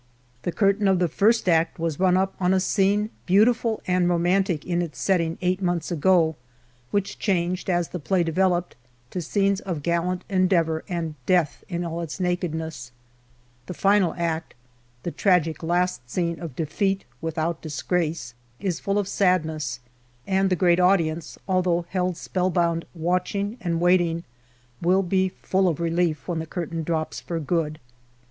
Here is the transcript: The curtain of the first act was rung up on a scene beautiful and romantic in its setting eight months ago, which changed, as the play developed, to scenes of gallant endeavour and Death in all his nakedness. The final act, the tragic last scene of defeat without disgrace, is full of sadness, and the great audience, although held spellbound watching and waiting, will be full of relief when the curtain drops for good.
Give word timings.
The 0.41 0.51
curtain 0.51 0.87
of 0.87 0.97
the 0.97 1.07
first 1.07 1.47
act 1.47 1.77
was 1.77 1.99
rung 1.99 2.17
up 2.17 2.33
on 2.39 2.55
a 2.55 2.59
scene 2.59 3.11
beautiful 3.27 3.83
and 3.85 4.09
romantic 4.09 4.65
in 4.65 4.81
its 4.81 4.97
setting 4.97 5.37
eight 5.43 5.61
months 5.61 5.91
ago, 5.91 6.35
which 6.89 7.19
changed, 7.19 7.69
as 7.69 7.89
the 7.89 7.99
play 7.99 8.23
developed, 8.23 8.75
to 9.11 9.21
scenes 9.21 9.59
of 9.59 9.83
gallant 9.83 10.23
endeavour 10.27 10.83
and 10.89 11.13
Death 11.27 11.63
in 11.69 11.85
all 11.85 12.01
his 12.01 12.19
nakedness. 12.19 12.91
The 13.67 13.75
final 13.75 14.15
act, 14.17 14.55
the 15.03 15.11
tragic 15.11 15.61
last 15.61 16.09
scene 16.09 16.39
of 16.39 16.55
defeat 16.55 17.05
without 17.21 17.61
disgrace, 17.61 18.33
is 18.59 18.79
full 18.79 18.97
of 18.97 19.07
sadness, 19.07 19.81
and 20.25 20.49
the 20.49 20.55
great 20.55 20.79
audience, 20.79 21.37
although 21.47 21.85
held 21.89 22.17
spellbound 22.17 22.85
watching 22.95 23.55
and 23.61 23.79
waiting, 23.79 24.23
will 24.81 25.03
be 25.03 25.29
full 25.29 25.67
of 25.67 25.79
relief 25.79 26.27
when 26.27 26.39
the 26.39 26.47
curtain 26.47 26.81
drops 26.81 27.19
for 27.19 27.39
good. 27.39 27.79